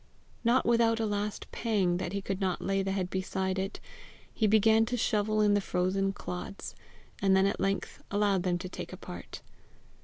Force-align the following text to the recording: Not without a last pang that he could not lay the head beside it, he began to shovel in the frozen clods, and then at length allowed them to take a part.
Not 0.43 0.65
without 0.65 0.99
a 0.99 1.05
last 1.05 1.45
pang 1.51 1.97
that 1.97 2.11
he 2.11 2.23
could 2.23 2.41
not 2.41 2.59
lay 2.63 2.81
the 2.81 2.91
head 2.91 3.11
beside 3.11 3.59
it, 3.59 3.79
he 4.33 4.47
began 4.47 4.83
to 4.87 4.97
shovel 4.97 5.41
in 5.41 5.53
the 5.53 5.61
frozen 5.61 6.11
clods, 6.11 6.73
and 7.21 7.35
then 7.35 7.45
at 7.45 7.59
length 7.59 8.01
allowed 8.09 8.41
them 8.41 8.57
to 8.57 8.67
take 8.67 8.91
a 8.91 8.97
part. 8.97 9.43